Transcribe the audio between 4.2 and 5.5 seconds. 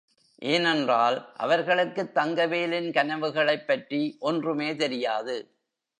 ஒன்றுமே தெரியாது.